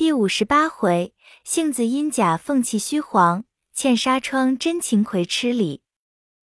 [0.00, 1.12] 第五十八回，
[1.44, 5.82] 杏子因假凤气虚黄，欠纱窗真情葵吃礼。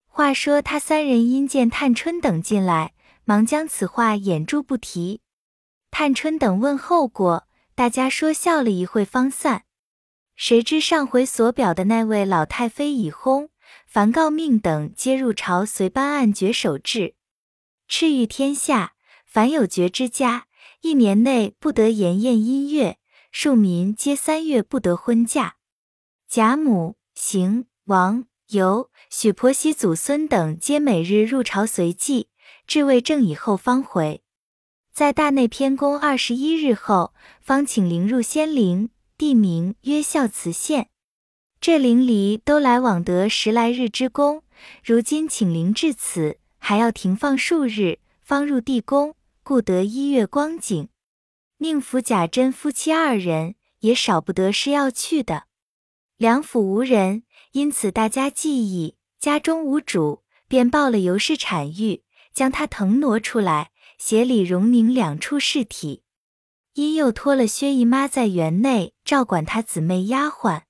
[0.05, 2.93] 话说他三人因见探春等进来，
[3.25, 5.21] 忙将此话掩住不提。
[5.89, 9.63] 探春等问候过，大家说笑了一会，方散。
[10.35, 13.49] 谁知上回所表的那位老太妃已薨，
[13.87, 17.15] 凡诰命等皆入朝随班按爵守制，
[17.89, 18.93] 敕谕天下，
[19.25, 20.45] 凡有爵之家，
[20.81, 22.99] 一年内不得筵宴音乐。
[23.39, 25.57] 庶民皆三月不得婚嫁，
[26.27, 32.29] 贾母、邢、王、尤、许婆媳祖孙等皆每日入朝随祭，
[32.65, 34.23] 至未正以后方回。
[34.91, 38.89] 在大内偏宫二十一日后，方请灵入仙陵，
[39.19, 40.89] 地名曰孝慈县。
[41.61, 44.41] 这灵离都来往得十来日之功，
[44.83, 50.89] 如今请灵至此，还要停放数日，方入地宫，故得一月光景。
[51.59, 55.45] 宁府贾珍夫妻二人也少不得是要去的。
[56.15, 66.03] 梁府无人，因此大家记忆家中无主，便报了尤氏产育，将他腾挪出来，协理荣宁两处事体。
[66.73, 70.61] 因又托了薛姨妈在园内照管她姊妹丫鬟，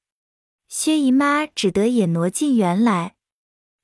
[0.69, 3.15] 薛姨妈只得也挪进园来。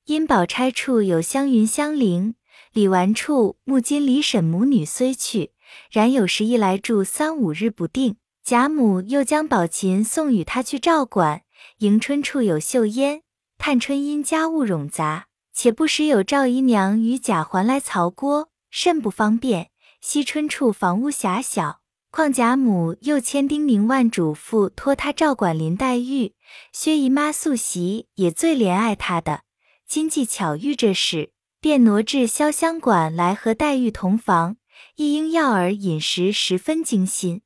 [0.06, 2.34] 因宝钗处有湘云、香菱，
[2.72, 5.53] 李纨处木金、李婶母女虽去。
[5.90, 11.42] 然有时一来住三五日不定，贾母又将宝琴送与他去照管。
[11.78, 13.22] 迎春处有秀烟，
[13.58, 19.70] 探春因家务冗杂，且不时有赵姨娘与贾环来曹郭，甚不方便。
[20.00, 26.34] 惜春处房屋狭小，况贾母又千叮咛万嘱咐，托他照管林黛玉。
[26.72, 29.42] 薛姨妈素习也最怜爱她的，
[29.88, 34.56] 今既巧遇这事，便挪至潇湘馆来和黛玉同房。
[34.96, 37.42] 一应要儿饮食十分精心，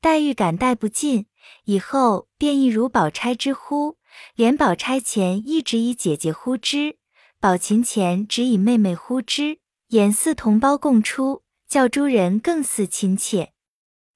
[0.00, 1.26] 黛玉感戴不尽，
[1.64, 3.98] 以后便一如宝钗之呼，
[4.34, 6.98] 连宝钗前一直以姐姐呼之，
[7.38, 9.58] 宝琴前只以妹妹呼之，
[9.90, 13.52] 俨似同胞共出，叫诸人更似亲切。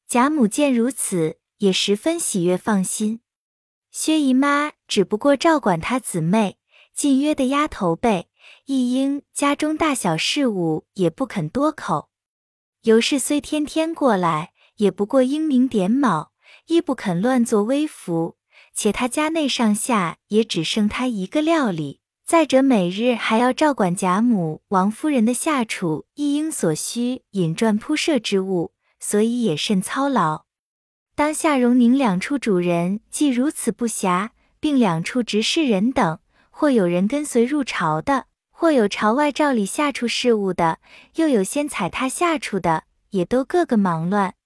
[0.09, 3.21] 贾母见如此，也十分喜悦放心。
[3.91, 6.59] 薛姨妈只不过照管她姊妹，
[6.95, 8.29] 近约的丫头辈，
[8.67, 12.11] 一应家中大小事务也不肯多口。
[12.85, 16.33] 尤氏虽天天过来，也不过英明点卯，
[16.67, 18.37] 亦不肯乱作威服。
[18.75, 30.45] 且他家内上下也只剩他一个料理，再者每日还要照管贾母、王夫人的下厨，一应所需引转铺设之物，所以也甚操劳。
[31.15, 34.29] 当下荣宁两处主人既如此不暇，
[34.61, 36.19] 并两处执事人等，
[36.51, 38.27] 或有人跟随入朝的。
[38.57, 40.79] 或有朝外照理下处事务的，
[41.17, 44.37] 又有先踩踏下处的，也都个个忙乱。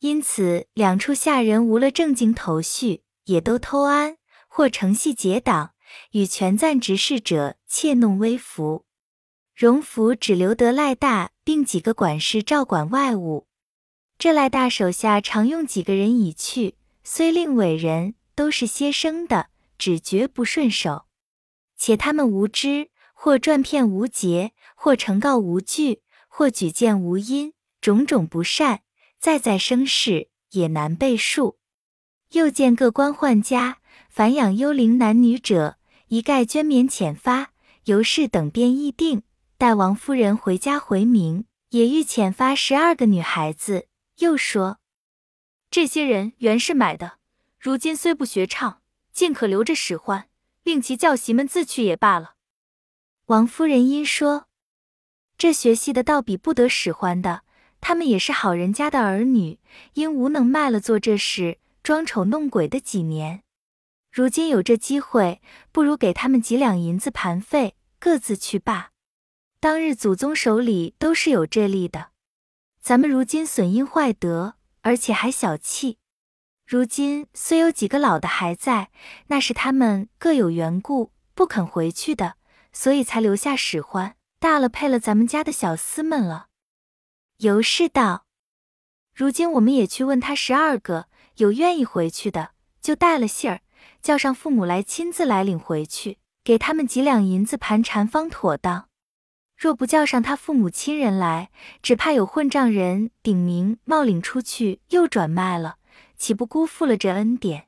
[0.00, 5.72] 因此两处下人无了正经头绪，也都偷安或承戏结党，
[6.10, 8.84] 与权赞执事者窃弄微服。
[9.56, 13.48] 荣府只留得赖大，并几个管事照管外务。
[14.18, 19.48] 这赖大手下常用几个人已去，虽令委人，都是些生的，
[19.78, 21.06] 只觉不顺手。
[21.78, 22.90] 且他们无知。
[23.20, 28.82] 或转骗无节，或呈告无据，或举荐无因，种种不善，
[29.18, 31.58] 再再生事，也难备数。
[32.30, 37.50] 又见各官宦家凡养幽灵男女者，一概捐免遣发。
[37.86, 39.24] 尤氏等便议定，
[39.56, 43.88] 待王夫人回家回明，也欲遣发十二个女孩子。
[44.18, 44.78] 又说，
[45.68, 47.14] 这些人原是买的，
[47.58, 48.80] 如今虽不学唱，
[49.12, 50.28] 尽可留着使唤，
[50.62, 52.34] 令其教习们自去也罢了。
[53.28, 54.46] 王夫人因说
[55.36, 57.42] ：“这学戏的倒比不得使唤的，
[57.78, 59.58] 他们也是好人家的儿女，
[59.92, 63.42] 因无能卖了做这事，装丑弄鬼的几年。
[64.10, 68.92] 如今有这机会，不如给他们几两银子盘费，各自去罢。
[69.60, 72.12] 当日祖宗手里都是有这力的，
[72.80, 75.98] 咱们如今损阴坏德，而且还小气。
[76.66, 78.88] 如今虽有几个老的还在，
[79.26, 82.36] 那是他们各有缘故，不肯回去的。”
[82.78, 86.46] 所以才留下使唤，大了配了咱们家的小厮们了。
[87.38, 88.24] 尤氏道
[89.12, 91.08] ：“如今我们也去问他十二个，
[91.38, 93.62] 有愿意回去的，就带了信儿，
[94.00, 98.88] 叫上父母来亲自来领回去，给他们几两银子盘缠方妥当。
[99.56, 101.50] 若不叫上他父母亲人来，
[101.82, 105.78] 只怕有混账人顶名冒领出去，又转卖了，
[106.16, 107.66] 岂不辜负了这恩典？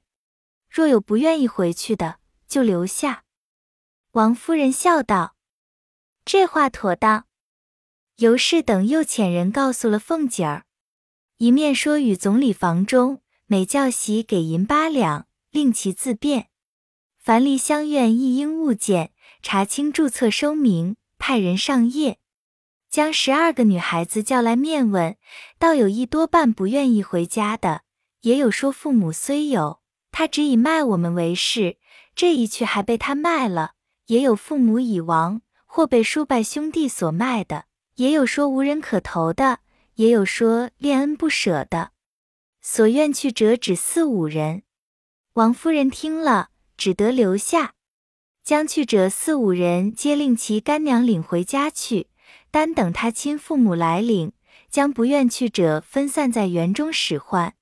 [0.71, 3.25] 若有不愿意回去的，就留下。”
[4.13, 5.37] 王夫人笑道
[6.27, 7.27] ：“这话妥当。”
[8.19, 10.65] 尤氏等又遣人告诉了凤姐儿，
[11.37, 16.49] 一面说与总理房中每教习给银八两，令其自便。
[17.17, 19.13] 凡离乡院一应物件，
[19.43, 22.19] 查清注册收名，派人上夜，
[22.91, 25.17] 将十二个女孩子叫来面问。
[25.57, 27.83] 倒有一多半不愿意回家的，
[28.23, 29.81] 也有说父母虽有，
[30.11, 31.79] 他只以卖我们为事，
[32.17, 33.77] 这一去还被他卖了；
[34.11, 39.59] 也有父母已亡，或被叔伯兄弟所卖的；也有说无人可投的；
[39.95, 41.93] 也有说恋恩不舍的。
[42.61, 44.65] 所愿去者只四五人。
[45.35, 46.49] 王夫人听了。
[46.77, 47.75] 只得留下，
[48.43, 52.09] 将去者四五人皆令其干娘领回家去，
[52.51, 54.33] 单等他亲父母来领。
[54.71, 57.55] 将不愿去者分散在园中使唤。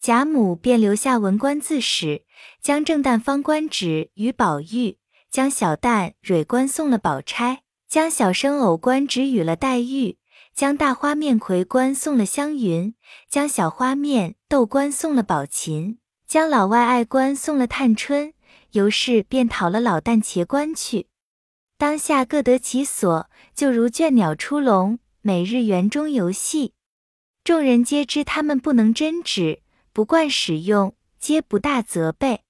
[0.00, 2.24] 贾母便留下文官自使，
[2.60, 4.98] 将正旦方官职与宝玉，
[5.34, 10.16] 将小旦蕊官送了宝钗，将小生藕官指与了黛玉，
[10.54, 12.94] 将大花面魁官送了湘云，
[13.28, 15.98] 将小花面豆官送了宝琴，
[16.28, 18.32] 将老外爱官送了探春。
[18.70, 21.08] 尤氏便讨了老旦茄官去，
[21.76, 26.74] 当下各得其所，就如倦鸟出笼，每日园中游戏。
[27.42, 32.42] 众人皆知他们不能真旨，不惯使用，皆不大责备。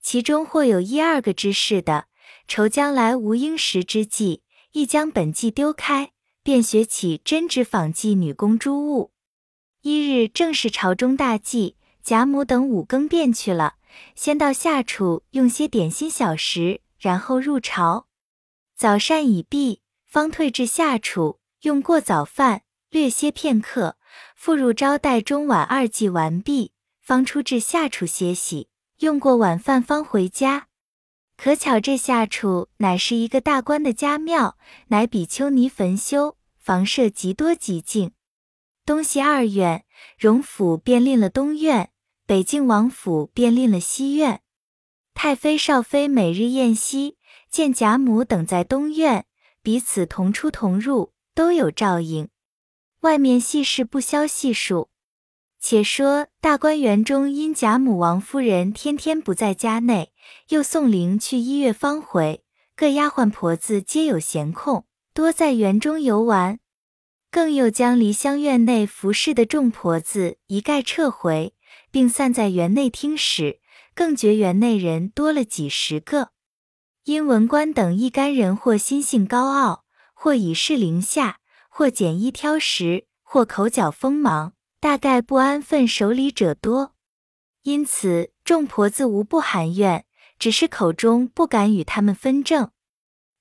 [0.00, 2.06] 其中或有一二个知事的，
[2.46, 4.42] 愁将来无应时之计，
[4.72, 6.12] 亦将本计丢开，
[6.42, 9.12] 便学起针织纺绩女工诸物。
[9.82, 13.74] 一日正是朝中大祭，贾母等五更便去了。
[14.14, 18.06] 先到下处用些点心小食，然后入朝。
[18.76, 23.96] 早膳已毕，方退至下处用过早饭，略歇片刻，
[24.34, 28.68] 复入招待中晚二祭完毕，方出至下处歇息，
[28.98, 30.66] 用过晚饭方回家。
[31.36, 34.56] 可巧这下处乃是一个大官的家庙，
[34.88, 38.12] 乃比丘尼坟修，房舍极多极静。
[38.86, 39.84] 东西二院，
[40.18, 41.90] 荣府便另了东院。
[42.26, 44.40] 北静王府便另了西院，
[45.12, 47.18] 太妃少妃每日宴席，
[47.50, 49.26] 见贾母等在东院，
[49.62, 52.30] 彼此同出同入，都有照应。
[53.00, 54.88] 外面细事不消细数。
[55.66, 60.12] 且说大观园中，因贾母、王夫人天天不在家内，
[60.50, 62.44] 又送灵去一月方回，
[62.76, 64.84] 各丫鬟婆子皆有闲空，
[65.14, 66.58] 多在园中游玩，
[67.30, 71.54] 更又将梨香院内服侍的众婆子一概撤回。
[71.90, 73.60] 并散在园内听使，
[73.94, 76.32] 更觉园内人多了几十个。
[77.04, 81.38] 因文官等一干人，或心性高傲，或以势凌下，
[81.70, 84.53] 或拣衣挑食，或口角锋芒，
[84.84, 86.92] 大概不安分守礼者多。
[87.62, 90.04] 因此众婆子无不含怨，
[90.38, 92.70] 只是口中不敢与他们分正。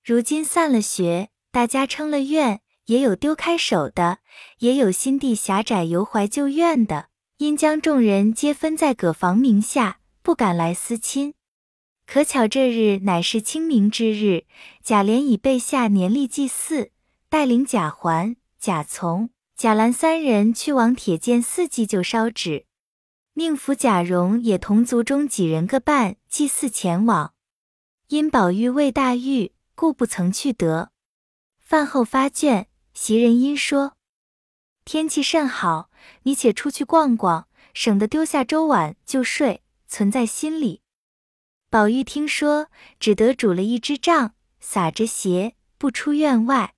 [0.05, 4.19] 如今散了学，大家称了怨，也有丢开手的，
[4.59, 7.09] 也有心地狭窄、犹怀旧怨的。
[7.39, 11.33] 因将众人皆分在葛房名下，不敢来私亲。
[12.05, 14.45] 可巧这日乃是清明之日，
[14.81, 16.91] 贾琏已备下年例祭祀，
[17.27, 22.65] 带领贾环、贾从、贾兰三人去往铁剑寺祭就烧纸，
[23.33, 27.33] 宁府贾蓉也同族中几人各伴祭祀前往。
[28.07, 30.91] 因宝玉未大狱，故不曾去得。
[31.59, 33.93] 饭后发倦，袭人因说。
[34.83, 35.89] 天气甚好，
[36.23, 40.81] 你且出去逛逛，省得丢下粥碗就睡，存在心里。
[41.69, 42.67] 宝玉听说，
[42.99, 46.73] 只得拄了一只杖，撒着鞋，不出院外。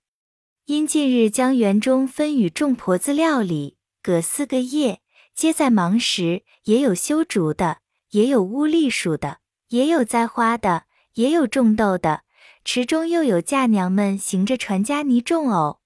[0.65, 5.01] 因近日将园中分与众婆子料理，隔四个夜，
[5.35, 7.77] 皆在忙时，也有修竹的，
[8.09, 9.37] 也有污隶属的，
[9.69, 12.23] 也有栽花的，也有种豆的。
[12.63, 15.79] 池中又有嫁娘们行着传家泥种藕，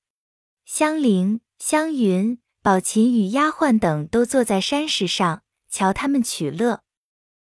[0.65, 1.41] 香菱。
[1.61, 6.83] 湘云、宝琴与丫鬟等都坐在山石上，瞧他们取乐。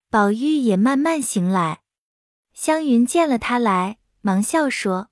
[0.09, 1.81] 宝玉也慢慢行来。
[2.53, 5.09] 湘云见了他来，忙笑说：“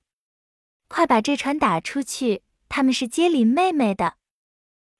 [0.94, 4.14] 快把这船打出去，他们是接林妹妹的。”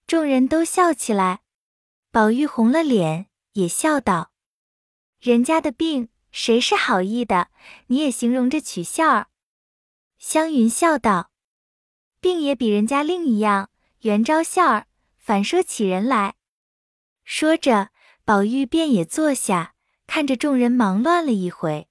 [0.09, 1.43] 众人都笑起来。
[2.11, 4.33] 宝玉红了脸，也笑道
[5.23, 7.49] ：“人家的病，谁是好意的？
[7.87, 9.29] 你也形容着取笑儿。”
[10.19, 11.31] 湘云笑道
[12.21, 13.71] ：“病也比人家另一样。”
[14.03, 14.87] 袁招笑儿，
[15.17, 16.35] 反说起人来。
[17.23, 17.91] 说着，
[18.25, 19.77] 宝玉便也坐下，
[20.09, 21.89] 看着众人忙乱了一回。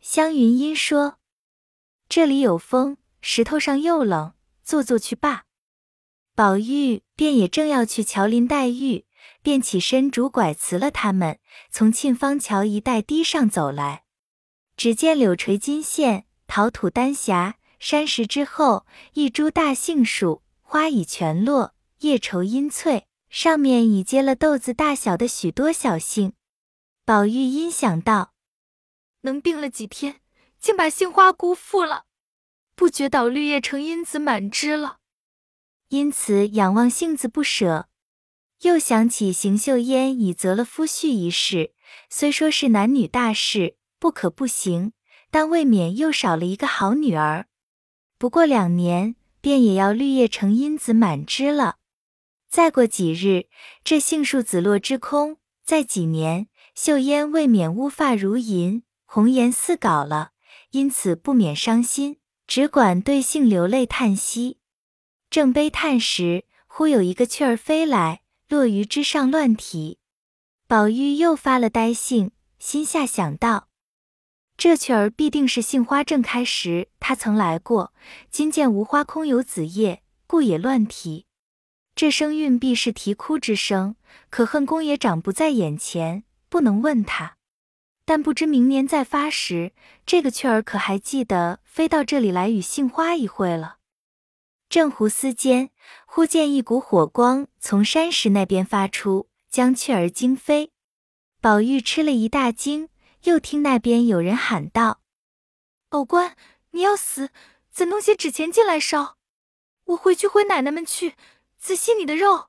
[0.00, 1.18] 湘云因说
[2.08, 5.44] ：“这里有风，石头上又冷，坐坐去罢。”
[6.34, 9.06] 宝玉便也正要去瞧林黛玉，
[9.42, 14.04] 便起身拄拐辞了他们，从沁芳桥一带堤上走来。
[14.76, 20.42] 只见柳垂金线，桃土丹霞，山石之后一株大杏树。
[20.62, 26.34] 花已全落，叶稠阴翠，上面已结了豆子大小的许多小杏。
[27.06, 28.34] 宝玉因想到，
[29.22, 30.20] 能病了几天，
[30.60, 32.04] 竟把杏花辜负了，
[32.78, 34.98] 不觉倒绿叶成荫子满枝了，
[35.88, 37.88] 因此仰望杏子不舍。
[38.60, 41.72] 又想起邢岫烟已择了夫婿一事，
[42.08, 44.92] 虽说是男女大事，不可不行，
[45.28, 47.46] 但未免又少了一个好女儿。
[48.16, 51.78] 不过两年，便也要绿叶成荫子满枝了。
[52.48, 53.48] 再过几日，
[53.82, 60.30] 这杏树子落枝空；再几年，秀烟未免乌发如银，红颜似槁了。
[60.70, 62.17] 因此不免伤心，
[62.48, 64.58] 只管对杏流泪叹息。
[65.30, 68.22] 正悲叹时，忽有一个雀儿飞来。
[68.48, 69.98] 落于枝上乱啼，
[70.66, 73.68] 宝玉又发了呆性，心下想到：
[74.56, 77.92] 这雀儿必定是杏花正开时，他曾来过。
[78.30, 81.26] 今见无花空有子叶，故也乱啼。
[81.94, 83.96] 这声韵必是啼哭之声，
[84.30, 87.37] 可恨公爷长不在眼前，不能问他。
[88.08, 89.74] 但不知明年再发时，
[90.06, 93.76] 这个雀儿可还记得飞到这里来与杏花一会了？
[94.70, 95.68] 正胡思间，
[96.06, 100.72] 忽见一股火光从山石那边发出，将雀儿惊飞。
[101.42, 102.88] 宝玉吃了一大惊，
[103.24, 105.02] 又听那边有人喊道
[105.90, 106.34] ：“偶官，
[106.70, 107.28] 你要死，
[107.70, 109.18] 怎弄些纸钱进来烧？
[109.84, 111.14] 我回去回奶奶们去，
[111.58, 112.46] 仔细你的肉。”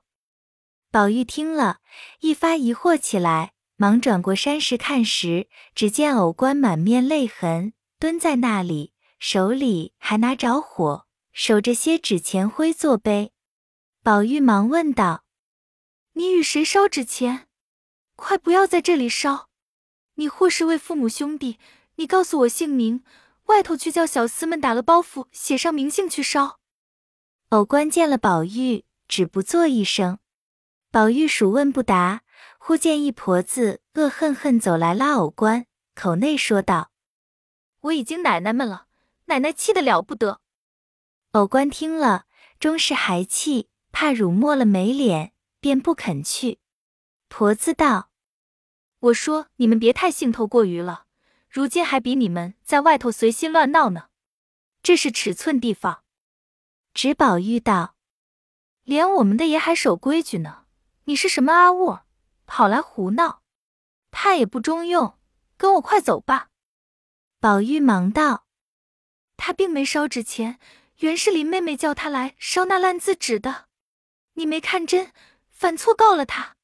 [0.90, 1.80] 宝玉听了
[2.20, 11.06] 一发疑惑起来，忙转过山石看时，只见偶官满面泪痕，蹲在那里，手里还拿着火。
[11.32, 13.32] 守着些纸钱灰作碑，
[14.02, 15.24] 宝玉忙问道
[16.12, 17.48] ：“你与谁烧纸钱？
[18.16, 19.48] 快不要在这里烧！
[20.16, 21.58] 你或是为父母兄弟，
[21.94, 23.02] 你告诉我姓名，
[23.46, 26.58] 外头去叫小厮们打了包袱，写上名姓去烧。”
[27.48, 30.18] 偶官见了宝玉，只不作一声。
[30.90, 32.24] 宝玉数问不答，
[32.62, 36.92] 忽见一婆子恶狠狠走来拉偶官，口内说道
[37.80, 38.86] ：“我已经奶奶们了，
[39.24, 40.42] 奶奶气得了不得。”
[41.32, 42.26] 偶官听了，
[42.60, 46.60] 终是还气，怕辱没了没脸，便不肯去。
[47.28, 48.10] 婆子道
[49.00, 51.06] ：“我说你们别太兴头过于了，
[51.48, 54.08] 如今还比你们在外头随心乱闹呢。
[54.82, 56.04] 这是尺寸地方。”
[56.92, 57.96] 只宝玉道
[58.84, 60.66] ：“连我们的爷还守规矩呢，
[61.04, 62.00] 你是什么阿物，
[62.52, 63.42] 跑来胡闹，
[64.10, 65.16] 怕也不中用。
[65.56, 66.48] 跟我快走吧。”
[67.38, 68.46] 宝玉忙道
[69.38, 70.58] ：“他并没烧纸钱。”
[70.98, 73.68] 原是林妹妹叫他来烧那烂字纸的，
[74.34, 75.12] 你没看真，
[75.48, 76.56] 反错告了他。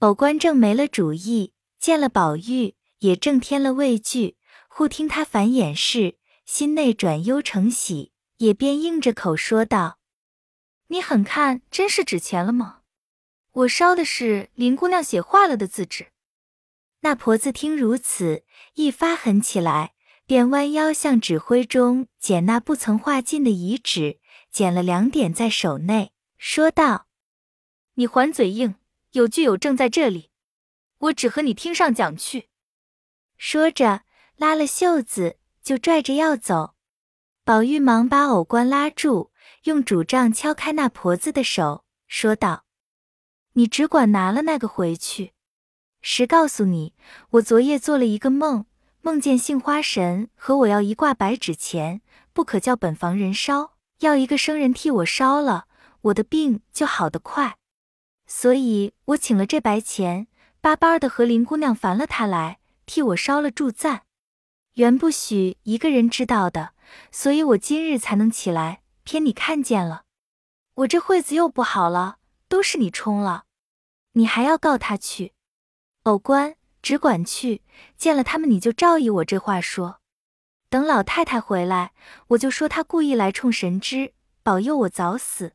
[0.00, 4.36] 宝官正没了主意，见了宝玉，也正添了畏惧。
[4.68, 10.00] 忽听他反掩饰，心内转忧成喜，也便硬着口说道
[10.88, 12.80] ：“你很看真是纸钱了吗？
[13.54, 16.08] 我烧的是林姑娘写坏了的字纸。”
[17.00, 18.44] 那婆子听如此，
[18.74, 19.94] 一发狠起来。
[20.26, 24.20] 便弯腰向纸灰中捡那不曾画尽的遗纸，
[24.50, 27.08] 捡了两点在手内，说道
[27.96, 28.76] ：“你还嘴硬，
[29.10, 30.30] 有据有证在这里，
[30.96, 32.48] 我只和你听上讲去。”
[33.36, 34.04] 说着，
[34.36, 36.74] 拉了袖子就拽着要走。
[37.44, 39.30] 宝玉忙把偶官拉住，
[39.64, 42.63] 用拄杖敲开那婆子的手，说道
[43.54, 45.32] ：“你只管拿了那个回去。
[46.00, 46.94] 实告诉你，
[47.30, 48.66] 我昨夜做了一个梦。”
[49.04, 52.00] 梦见杏花神和我要一挂白纸钱，
[52.32, 55.66] 不可叫本房人烧，要一个生人替我烧了，
[56.00, 57.58] 我的病就好得快。
[58.26, 60.26] 所以我请了这白钱，
[60.62, 64.04] 巴巴的和林姑娘烦了她来替我烧了祝赞，
[64.76, 66.72] 原不许一个人知道的，
[67.12, 70.04] 所以我今日才能起来，偏你看见了，
[70.76, 72.16] 我这会子又不好了，
[72.54, 73.46] 都是你冲了，
[74.12, 75.32] 你还要告他去，
[76.04, 76.54] 偶官。
[76.80, 77.62] 只管去
[77.96, 80.00] 见了他们，你就照依我这话说。
[80.68, 81.92] 等老太太回来，
[82.28, 85.54] 我就说她故意来冲神芝，保佑我早死。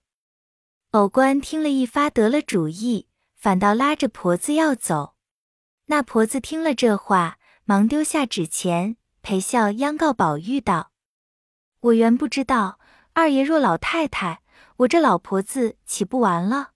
[0.92, 5.16] 偶官听了一发得了主意，反倒拉着婆子要走。
[5.86, 10.92] 那婆子听了这话，忙丢下纸钱，陪笑央告宝玉道
[11.80, 12.78] ：“我原不知道
[13.14, 14.42] 二爷若老太太，
[14.78, 16.72] 我这老婆子岂不完了？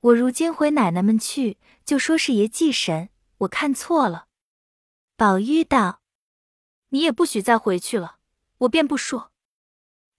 [0.00, 4.26] 我如今回奶奶们去，就说是爷祭神。”我看错了，
[5.16, 6.00] 宝玉道
[6.90, 8.16] ：“你也不许再回去了，
[8.58, 9.30] 我便不说。”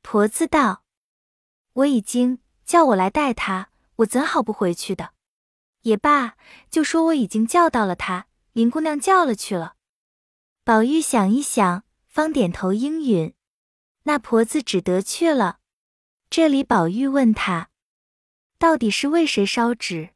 [0.02, 0.84] 婆子道
[1.74, 5.12] ：“我已经叫我来带他，我怎好不回去的？
[5.82, 6.38] 也罢，
[6.70, 9.76] 就说我已经叫到了他，林姑娘叫了去了。”
[10.64, 13.34] 宝玉想一想，方点头应允。
[14.04, 15.60] 那婆子只得去了。
[16.30, 17.69] 这里宝玉问他
[18.60, 20.10] ：“到底是为谁烧纸？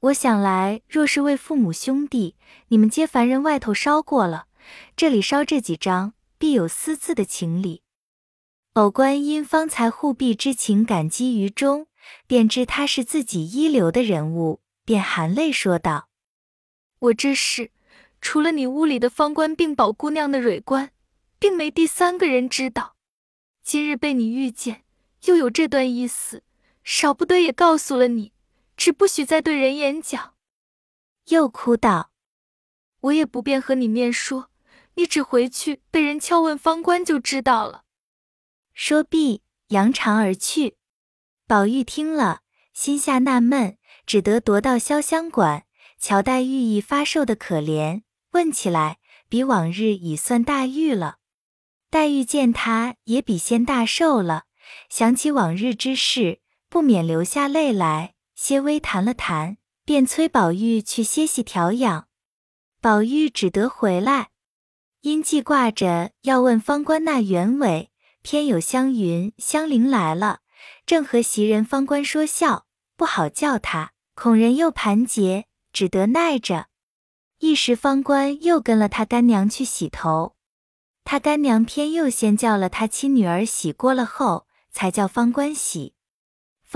[0.00, 2.34] 我想来，若是为父母兄弟，
[2.68, 4.46] 你们皆凡人，外头烧过了，
[4.96, 7.82] 这里烧这几张，必有私自的情理。
[8.72, 11.86] 偶官因方才护庇之情感激于衷，
[12.26, 16.08] 便知他是自己一流的人物，便含泪说道
[17.00, 17.72] ：“我这是，
[18.22, 20.92] 除了你屋里的方官并宝姑娘的蕊官，
[21.38, 22.96] 并没第三个人知道。
[23.62, 24.84] 今日被你遇见，
[25.26, 26.42] 又有这段意思，
[26.86, 28.32] 少不得也告诉了你，
[28.76, 30.34] 只不许再对人言讲。”
[31.28, 32.12] 又哭道
[33.02, 34.50] ：“我也不便和你面说，
[34.94, 37.82] 你只回去被人敲问方官就知道了。”
[38.72, 40.76] 说毕，扬长而去。
[41.48, 43.76] 宝玉听了，心下纳闷，
[44.06, 45.66] 只得踱到潇湘馆，
[45.98, 51.16] 瞧黛玉已发瘦的可怜，问起来，比往日已算大玉了。
[51.90, 54.44] 黛玉见他也比先大瘦了，
[54.88, 62.08] 想起往日之事，不免流下泪来，些微弹了弹，便催宝玉去歇息调养。
[62.80, 64.30] 宝玉只得回来，
[65.00, 67.90] 因记挂着要问方官那原委。
[68.22, 70.40] 偏有湘云、香菱来了，
[70.84, 76.66] 正和袭人、方官说笑，不好叫他，恐人又盘结，只得耐着。
[77.38, 80.34] 一时方官又跟了他干娘去洗头，
[81.04, 85.94] 他干娘偏又先叫了他亲女儿洗过了后，才叫方官洗。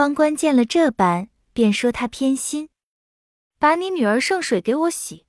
[0.01, 2.71] 方官见了这般，便说他偏心，
[3.59, 5.27] 把你女儿圣水给我洗，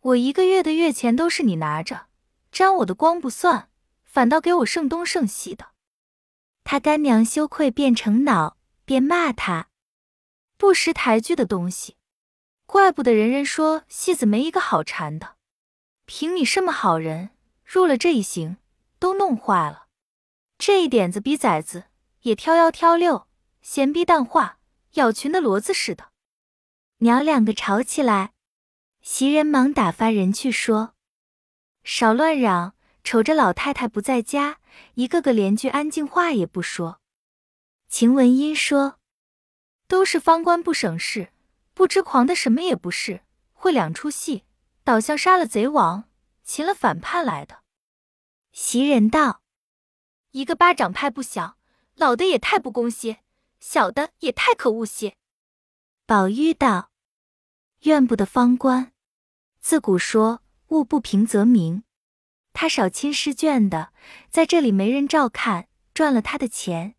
[0.00, 2.06] 我一个月的月钱都是你拿着，
[2.52, 3.68] 沾我的光不算。
[4.04, 5.72] 反倒给我剩东剩西的，
[6.62, 9.70] 他干娘羞愧变成恼，便骂他
[10.56, 11.96] 不识抬举的东西。
[12.64, 15.34] 怪不得人人说戏子没一个好缠的，
[16.04, 17.30] 凭你这么好人，
[17.64, 18.58] 入了这一行，
[19.00, 19.86] 都弄坏了。
[20.58, 21.86] 这一点子比崽子
[22.20, 23.25] 也挑幺挑六，
[23.68, 24.60] 闲逼淡化，
[24.92, 26.12] 咬群的骡子似的。
[26.98, 28.32] 娘两个吵起来，
[29.02, 30.94] 袭人忙打发人去说，
[31.82, 32.76] 少乱嚷。
[33.02, 34.60] 瞅着老太太不在家，
[34.94, 37.00] 一个个连句安静话也不说。
[37.88, 39.00] 晴雯因说
[39.88, 41.32] ：“都是方官不省事，
[41.74, 44.44] 不知狂的什么也不是，会两出戏，
[44.84, 46.08] 倒像杀了贼王，
[46.44, 47.62] 擒了反叛来的。”
[48.52, 49.42] 袭人道
[50.30, 51.58] ：“一个巴掌拍不响，
[51.94, 53.20] 老的也太不公些，
[53.60, 55.16] 小的也太可恶些。”
[56.06, 56.90] 宝玉道
[57.82, 58.92] ：“怨不得方官，
[59.60, 61.82] 自古说物不平则鸣。”
[62.52, 63.92] 他少亲试卷的，
[64.30, 66.94] 在这里没人照看，赚了他的钱，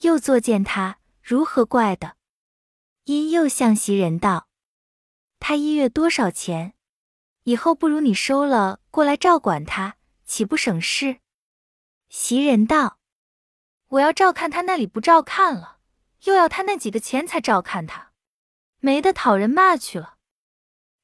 [0.00, 2.16] 又作践他，如何怪的？
[3.04, 4.48] 因又向袭人道
[5.38, 6.74] ：“他一月多少钱？
[7.44, 11.20] 以后不如你收了过来照管他，岂不省事？”
[12.08, 12.98] 袭人道
[13.88, 15.78] ：“我要照看他那里不照看了，
[16.24, 18.12] 又要他那几个钱才照看他，
[18.78, 20.16] 没得讨人骂去了。”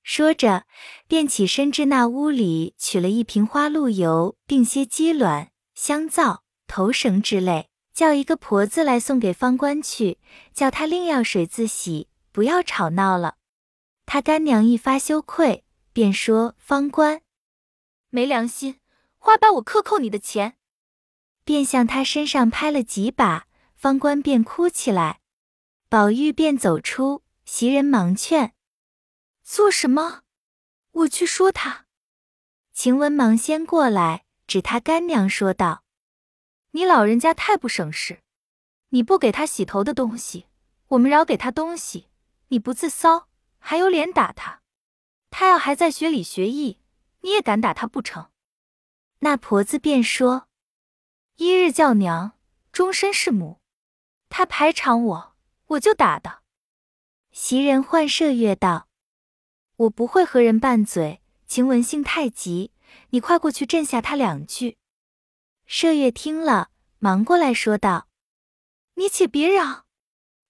[0.02, 0.66] 说着，
[1.08, 10.18] 便起身至那屋里取了一瓶花露油，并些鸡卵、香皂、头绳之类，叫一个婆子来送给方官去，
[10.54, 13.38] 叫他另要水自洗，不要吵闹了。
[14.04, 17.22] 他干娘一发羞愧，便说方官
[18.10, 18.78] 没良心，
[19.18, 20.56] 花把我克扣你的钱，
[21.44, 25.20] 便向他身上拍了几把，方官便哭起来。
[25.88, 28.54] 宝玉便走出，袭人忙劝。
[29.44, 30.22] 做什么？
[30.90, 31.86] 我去说他。
[32.72, 35.84] 晴雯忙先过来，指他干娘说道
[36.72, 38.22] ：“你老人家太不省事，
[38.88, 40.46] 你不给他洗头的东西，
[40.88, 42.08] 我们饶给他东西，
[42.48, 44.62] 你不自骚，还有脸打他？
[45.30, 46.80] 他要还在学礼学艺，
[47.20, 48.30] 你也敢打他不成？”
[49.20, 50.48] 那婆子便说
[51.36, 52.38] ：“一日叫娘，
[52.72, 53.60] 终身是母。
[54.36, 55.34] 他排场我，
[55.68, 56.40] 我就打的。”
[57.32, 58.86] 袭人唤麝月道。
[59.76, 62.70] 我不会和人拌嘴，晴雯性太急，
[63.08, 64.76] 你快过去镇下他两句。
[65.66, 66.68] 麝月听了，
[66.98, 68.08] 忙过来说道
[68.96, 69.86] ：“你且别嚷，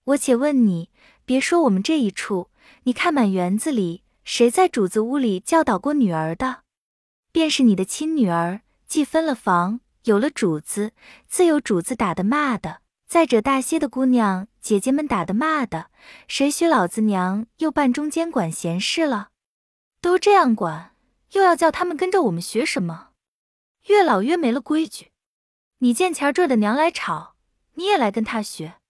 [0.03, 0.91] 我且问你，
[1.25, 2.51] 别说我们这一处，
[2.83, 6.65] 你看满园子里，谁在主子屋里教导过女儿的？
[7.31, 10.93] 便是你的亲女儿，既分了房，有了主子，
[11.29, 12.81] 自有主子打的骂的。
[13.07, 15.91] 再者大些的姑娘。”姐姐们打的骂的，
[16.27, 19.29] 谁许老子娘又扮中间管闲事了？
[20.01, 20.97] 都这样管，
[21.35, 23.11] 又要叫他们跟着我们学什么？
[23.87, 25.13] 越老越没了规矩。
[25.79, 27.37] 你见前这的娘来吵，
[27.75, 28.81] 你也来跟他学。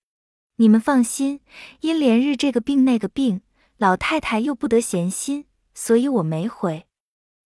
[0.56, 1.42] 你们放心，
[1.80, 3.42] 因连日这个病那个病，
[3.76, 6.86] 老太太又不得闲心，所以我没回。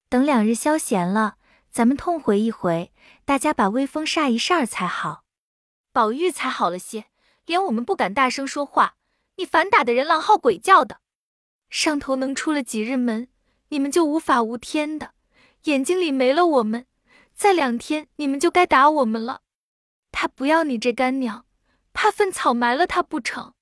[0.08, 1.34] 等两日消闲了，
[1.72, 2.92] 咱们痛回一回，
[3.24, 5.24] 大家把威风煞一煞才好。
[6.00, 7.04] 宝玉才好了些。
[7.44, 8.94] 连我们不敢大声说话，
[9.36, 11.00] 你反打的人狼嚎鬼叫的，
[11.68, 13.28] 上头能出了几日门，
[13.68, 15.12] 你们就无法无天的，
[15.64, 16.86] 眼睛里没了我们，
[17.34, 19.42] 再两天你们就该打我们了。
[20.10, 21.44] 他不要你这干娘，
[21.92, 23.52] 怕粪草埋了他不成？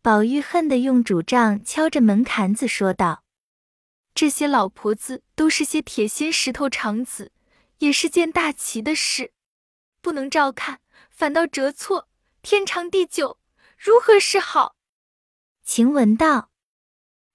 [0.00, 3.24] 宝玉恨得用拄杖敲着门槛子说道
[4.14, 7.32] ：“这些老婆子都是些铁心石头肠子，
[7.78, 9.32] 也是件大奇的事，
[10.00, 10.78] 不能照看，
[11.18, 12.08] 反倒折错，
[12.42, 13.40] 天长地久，
[13.76, 14.76] 如何是好？”
[15.66, 16.50] 晴雯道：“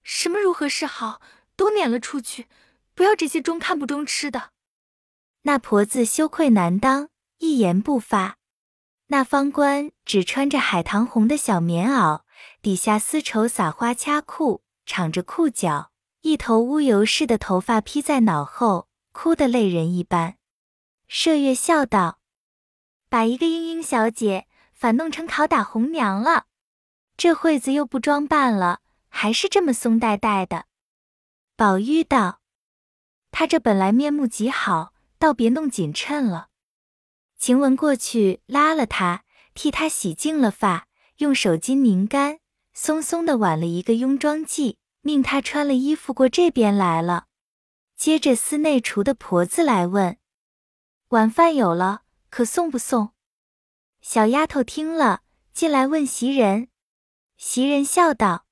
[0.04, 1.20] 什么如何是好？
[1.58, 2.48] 都撵了出去，
[2.96, 4.52] 不要这些中看不中吃的。”
[5.44, 8.38] 那婆子羞愧难当，一言不发。
[9.08, 12.22] 那方官只穿着海棠红的小棉袄，
[12.62, 15.92] 底下丝绸撒花掐裤，敞着裤脚，
[16.22, 20.38] 一头乌油似的头发披在脑后，哭得泪人一般。
[21.10, 22.20] 麝月笑道
[23.14, 26.48] ：“把一个莺莺小姐反弄成拷打红娘了。”
[27.16, 30.66] 这会子又不装扮了，还是这么松呆呆的。
[31.56, 32.42] 宝玉道
[33.30, 36.48] ：“他这本来面目极好，倒别弄紧衬了。”
[37.38, 39.24] 晴雯过去拉了他，
[39.54, 42.40] 替他洗净了发，用手巾拧干，
[42.74, 47.28] 松松的挽了一个雍妆髻，命他穿了衣服过这边来了。
[47.96, 50.18] 接着司内厨的婆子来问
[51.10, 52.02] ：“晚饭有了，
[52.34, 53.14] 可送不送？”
[54.02, 55.22] 小丫头听了，
[55.54, 56.70] 进来问袭人。
[57.38, 58.48] 袭人笑道：“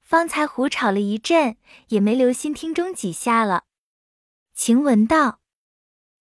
[0.00, 1.56] 方才胡吵了一阵，
[1.88, 3.64] 也没留心听中几下了。”
[4.54, 5.40] 晴雯道：“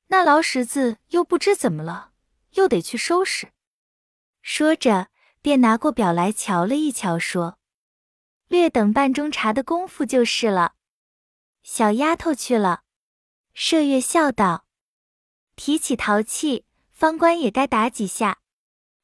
[0.09, 2.13] 那老婶子又不知怎么了，
[2.53, 3.51] 又得去收拾。”
[4.41, 7.59] 说着，便拿过表来瞧了一瞧，说
[8.49, 10.73] ：“略等半钟茶的功夫就是了。”
[11.61, 12.81] 小丫头去了。
[13.53, 14.65] 麝月笑道
[15.55, 16.65] ：“提起淘气，
[17.01, 18.37] 方官也该打几下。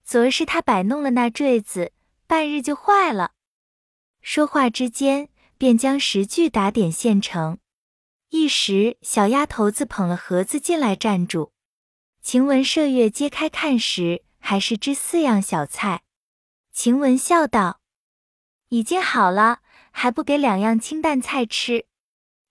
[0.03, 1.93] 昨儿是他摆弄了那坠子。”
[2.27, 3.31] 半日就坏了。
[4.21, 7.57] 说话之间，便将十句打点现成。
[8.29, 11.53] 一时，小丫头子捧了盒子进来站住。
[12.21, 16.03] 晴雯、麝月揭开看时，还是只四样小菜。
[16.71, 17.79] 晴雯笑道
[18.69, 21.87] ：“已经好了，还不给两样清淡菜吃？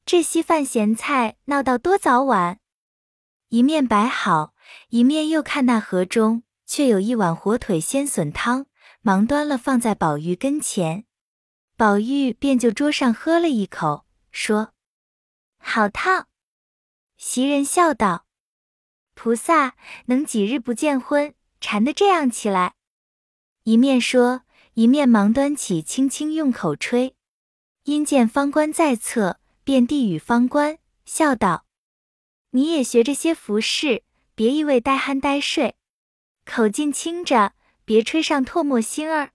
[0.04, 2.58] 这稀饭咸菜闹到多早晚？”
[3.50, 4.54] 一面摆好，
[4.88, 8.66] 一面又看那盒中，却有一碗火腿鲜笋汤。
[9.02, 11.04] 忙端了放在宝玉跟前，
[11.76, 14.72] 宝玉便就桌上喝了一口，说
[15.62, 16.26] ：“好烫。”
[17.16, 18.26] 袭人笑道
[19.14, 19.76] ：“菩萨
[20.06, 22.74] 能几日不见荤，馋得这样起来？”
[23.62, 24.42] 一面说，
[24.74, 27.14] 一面忙端起，轻轻用口吹。
[27.84, 31.64] 因见方官在侧，便递与方官，笑道
[32.50, 34.02] ：“你也学着些服饰，
[34.36, 35.74] 别一味呆酣呆睡，
[36.44, 37.54] 口劲轻着。”
[37.86, 39.30] 别吹上唾沫星儿。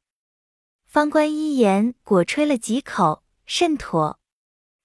[0.86, 4.20] 方官一言，果吹了几口，甚妥。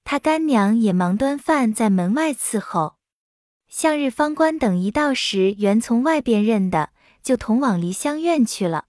[0.05, 2.95] 他干娘也忙端饭在门外伺候。
[3.67, 6.91] 向日方官等一到时，原从外边认的，
[7.25, 8.85] 就同往梨香院去了。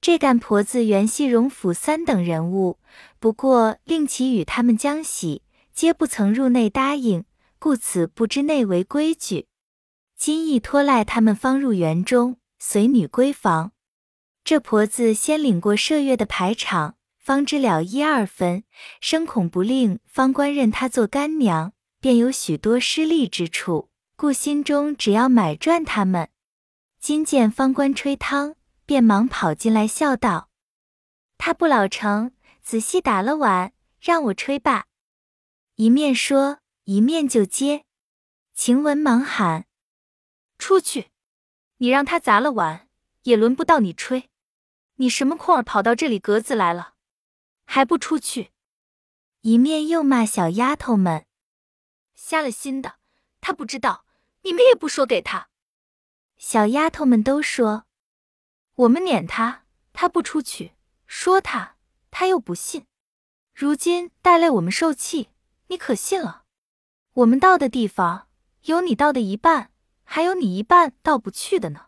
[0.00, 2.80] 这干婆子原系荣府三等人物，
[3.20, 5.42] 不过令其与他们将喜，
[5.72, 7.24] 皆不曾入内答应，
[7.60, 9.46] 故此不知内为规矩。
[10.20, 13.72] 今亦托赖他们方入园中，随女闺房。
[14.44, 18.64] 这婆子先领过麝月的排场，方知了一二分，
[19.00, 26.28] 生恐不令方官认她做干娘，便有许多失利之处，故心中只要买赚他们。
[27.00, 30.50] 今见方官吹汤，便忙跑进来笑道
[31.38, 34.84] ：“他不老成，仔细打了碗，让我吹罢。”
[35.76, 37.86] 一面说，一面就接。
[38.54, 39.64] 晴雯忙喊
[40.60, 41.10] ：“出去！
[41.78, 42.88] 你让他砸了碗，
[43.22, 44.30] 也轮不到你吹。”
[45.00, 46.92] 你什么空儿跑到这里格子来了，
[47.64, 48.52] 还不出去？
[49.40, 51.24] 一面又骂小丫头们
[52.14, 52.96] 瞎了心的，
[53.40, 54.04] 他不知道，
[54.42, 55.48] 你们也不说给他。
[56.36, 57.86] 小丫头们都说，
[58.74, 60.72] 我们撵他，他不出去；
[61.06, 61.76] 说他，
[62.10, 62.86] 他又不信。
[63.54, 65.30] 如今带累我们受气，
[65.68, 66.44] 你可信了？
[67.14, 68.28] 我们到的地方
[68.64, 69.69] 有你到的一半，
[70.12, 71.86] 还有你一半到不去的呢。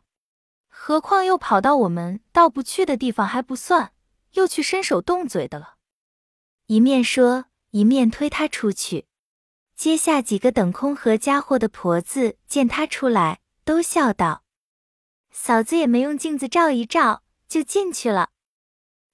[0.68, 3.92] 何况又跑到我们到不去的地方还不算，
[4.34, 5.74] 又去伸手动嘴的了。
[6.66, 9.08] 一面说，一面推他出去。
[9.74, 14.44] 接下几个等空盒家伙的婆子见他出来，都笑道
[15.32, 18.30] ：“嫂子也没用镜子照一照，就进去了。”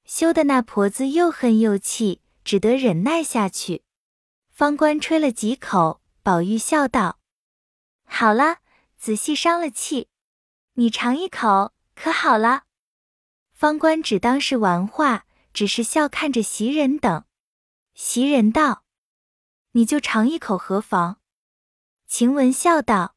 [0.04, 3.84] 羞得那婆子又恨又气，只得忍耐下去。
[4.50, 7.18] 方官吹了几口，宝玉笑道
[8.04, 8.58] ：“好了，
[8.98, 10.08] 仔细伤了气。”
[10.74, 12.64] 你尝一口，可好了？
[13.52, 17.24] 方官只当是玩话，只是笑看着袭人等。
[17.94, 18.84] 袭人道
[19.72, 21.20] ：“你就尝一口何妨？”
[22.06, 23.16] 晴雯笑道：“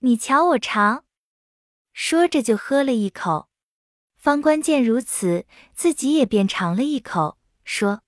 [0.00, 1.06] 你瞧我尝。”
[1.94, 3.48] 说着就喝了一口。
[4.16, 8.02] 方官见如此，自己也便尝了一口，说：“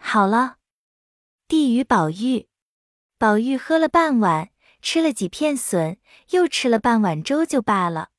[0.00, 0.56] 好了。”
[1.46, 2.48] 递与宝玉，
[3.18, 4.50] 宝玉喝了半碗，
[4.84, 5.96] 吃了几片笋，
[6.32, 8.10] 又吃了半碗粥，就罢了。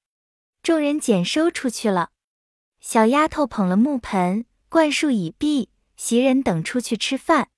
[0.63, 2.09] 众人捡收出去了。
[2.79, 7.49] 小丫头捧了木盆，灌漱已毕，袭人等出去吃饭。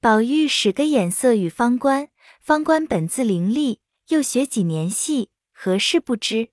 [0.00, 2.08] 宝玉使个眼色与方官，
[2.40, 3.80] 方官本自伶俐，
[4.10, 6.50] 又学几年戏，何事不知？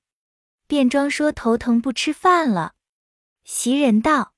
[0.66, 2.74] 便装说头疼不吃饭了。
[3.44, 4.34] 袭人道：“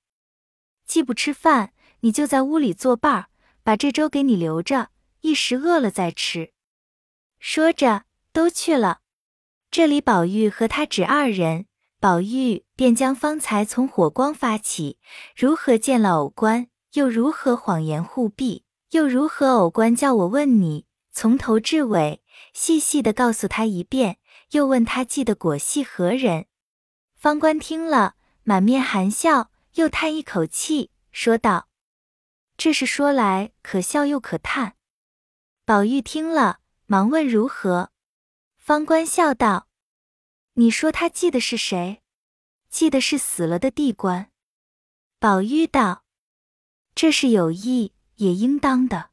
[0.85, 3.27] 既不吃饭，你就在屋里作伴儿，
[3.63, 4.89] 把这粥给你留着，
[5.21, 6.51] 一时饿了再吃。”
[7.39, 8.99] 说着，都去了。
[9.69, 11.65] 这里宝玉和他只二人。
[11.99, 14.99] 宝玉便将方才从火光发起，
[15.35, 22.21] 如何见了偶官，又如何谎言护庇，又如何偶官叫我问你，从头至尾
[22.53, 24.19] 细细的告诉他一遍，
[24.51, 26.45] 又问他记得果系何人。
[27.15, 31.69] 方官听了，满面含笑，又叹一口气，说道
[32.55, 34.75] ：“这是说来可笑又可叹。”
[35.65, 37.91] 宝玉听了，忙问如何。
[38.57, 39.67] 方官笑道。
[40.53, 42.01] 你说他记的是谁？
[42.69, 44.31] 记的是死了的地官。
[45.19, 46.03] 宝玉道
[46.93, 49.09] ：“这是有意，也应当的。”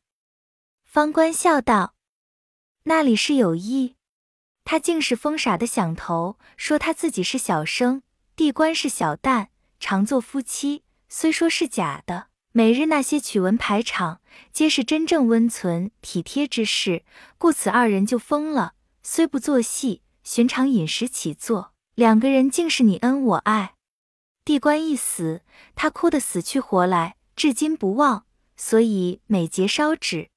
[0.85, 1.95] 方官笑道
[2.85, 3.97] ：“那里是有意？
[4.65, 8.03] 他竟是疯傻的想头，说他自己是小生，
[8.37, 9.49] 地官是小旦，
[9.81, 10.85] 常做夫妻。
[11.09, 14.21] 虽说是假的，每日那些曲文排场，
[14.53, 17.05] 皆是真正温存体贴之事，
[17.37, 18.75] 故此二人就疯了。
[19.03, 23.75] 虽不做戏。”寻常饮食起坐，两个人竟是你恩我爱。
[24.45, 25.43] 地官一死，
[25.75, 28.25] 他哭得死去活来，至今不忘，
[28.57, 30.29] 所以每节烧纸。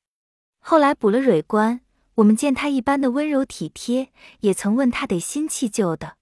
[0.59, 1.81] 后来补了蕊官，
[2.15, 6.15] 我们见他一般的温柔体贴，也曾问他得新弃旧的。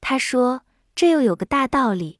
[0.00, 0.62] 他说
[0.96, 2.18] 这又有个大道理，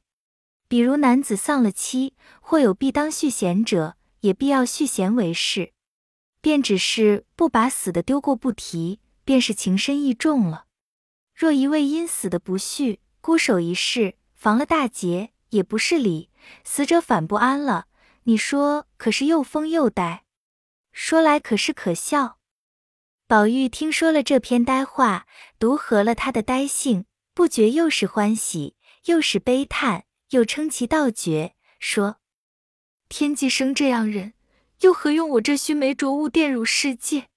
[0.69, 5.73] 比如男子丧了妻，或有必当续弦者，也必要续弦为事，
[6.41, 10.67] 便只是不把死的丢过不提，便是情深意重了。
[11.33, 16.29] 若一位因死的不续，孤守一世，防了大劫，也不是理。
[16.63, 17.87] 死者反不安了，
[18.23, 20.23] 你说可是又疯又呆？
[20.91, 22.37] 说来可是可笑。
[23.25, 25.25] 宝玉听说了这篇呆话，
[25.57, 32.17] 独合了他的呆性，不觉又是欢喜，又是悲叹，又称其道绝，说：
[33.07, 34.33] 天既生这样人，
[34.81, 37.29] 又何用我这须眉浊物玷辱世界？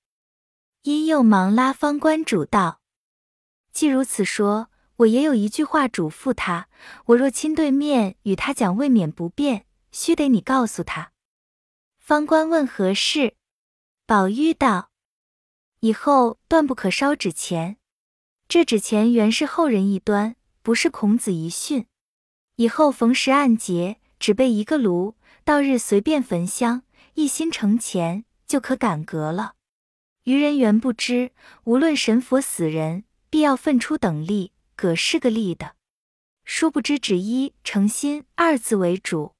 [0.83, 2.81] 因又忙拉方官主道。
[3.73, 6.69] 既如此说，我也有一句话嘱咐他：
[7.07, 11.13] 我若亲对面与他讲，未免不便，须得你告诉他。
[11.99, 13.37] 方官问何事，
[14.05, 14.91] 宝玉道：
[15.81, 17.79] 以后断不可烧纸钱。
[18.47, 21.87] 这纸钱原是后人一端，不是孔子遗训。
[22.57, 26.83] 以后逢时按节，只备一个炉，到日随便焚香，
[27.15, 29.55] 一心成钱，就可感格了。
[30.25, 31.33] 愚人原不知，
[31.65, 33.05] 无论神佛死人。
[33.31, 35.75] 必要分出等力，葛是个力的。
[36.45, 39.33] 殊不知只一诚心二字为主。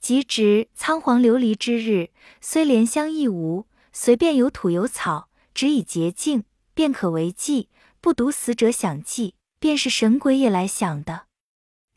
[0.00, 2.08] 即值仓皇流离之日，
[2.40, 7.68] 虽莲香亦无，随便有土有草，只以洁净，便可为祭。
[8.00, 11.27] 不独死者想祭，便是神鬼也来想的。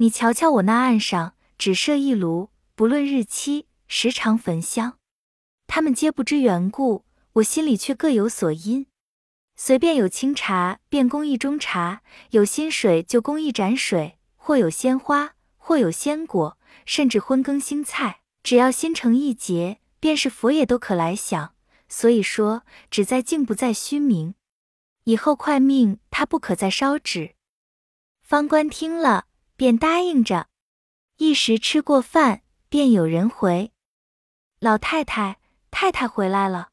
[0.02, 4.98] 你瞧瞧我那案上，只设一炉，不论日期，时常焚香。
[5.68, 8.88] 他们皆不知缘故，我心里却各有所因。
[9.56, 12.00] 随便有清茶，便供一盅茶；
[12.32, 21.54] 有新水，就供一盏水；或有鲜花，或有鲜果，甚至荤羹新菜，只要心诚意洁，便是佛也都可来享。
[21.88, 24.34] 所以说，只在静，不在虚名。
[25.04, 27.36] 以后快命他不可再烧纸。
[28.24, 29.26] 方官听了，
[29.62, 30.48] 便答应着。
[31.18, 33.72] 一时吃过饭，便有人回
[34.60, 35.38] ：“老太太，
[35.70, 36.71] 太太回来了。”